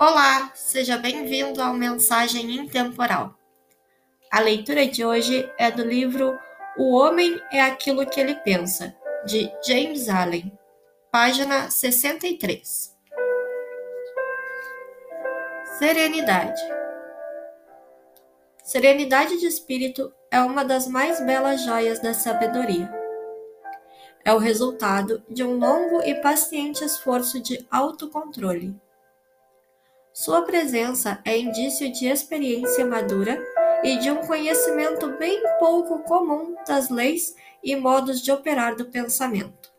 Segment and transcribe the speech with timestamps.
[0.00, 3.34] Olá, seja bem-vindo ao Mensagem Intemporal.
[4.30, 6.38] A leitura de hoje é do livro
[6.76, 8.94] O Homem é Aquilo que Ele Pensa,
[9.26, 10.56] de James Allen,
[11.10, 12.96] página 63.
[15.80, 16.62] Serenidade.
[18.62, 22.88] Serenidade de espírito é uma das mais belas joias da sabedoria.
[24.24, 28.80] É o resultado de um longo e paciente esforço de autocontrole
[30.18, 33.40] sua presença é indício de experiência madura
[33.84, 39.72] e de um conhecimento bem pouco comum das leis e modos de operar do pensamento.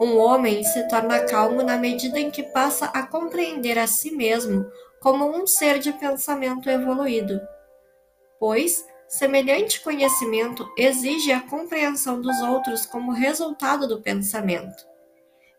[0.00, 4.64] Um homem se torna calmo na medida em que passa a compreender a si mesmo
[5.00, 7.40] como um ser de pensamento evoluído,
[8.38, 14.86] pois semelhante conhecimento exige a compreensão dos outros como resultado do pensamento.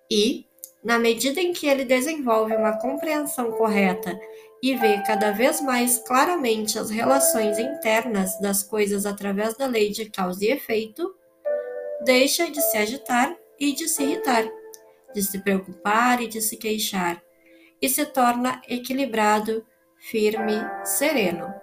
[0.10, 0.50] E,
[0.84, 4.20] na medida em que ele desenvolve uma compreensão correta
[4.62, 10.10] e vê cada vez mais claramente as relações internas das coisas através da lei de
[10.10, 11.16] causa e efeito,
[12.04, 14.44] deixa de se agitar e de se irritar,
[15.14, 17.22] de se preocupar e de se queixar,
[17.82, 19.66] e se torna equilibrado,
[19.98, 21.54] firme, sereno.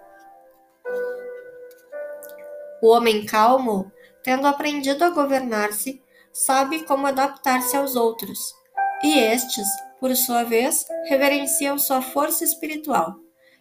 [2.81, 3.91] O homem calmo,
[4.23, 8.58] tendo aprendido a governar-se, sabe como adaptar-se aos outros
[9.03, 9.67] e estes,
[9.99, 13.15] por sua vez, reverenciam sua força espiritual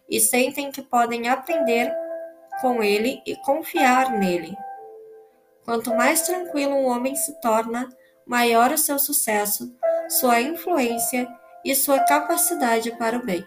[0.08, 1.92] e sentem que podem aprender
[2.60, 4.56] com ele e confiar nele.
[5.64, 7.88] Quanto mais tranquilo um homem se torna,
[8.26, 9.74] maior o seu sucesso,
[10.08, 11.28] sua influência
[11.64, 13.44] e sua capacidade para o bem.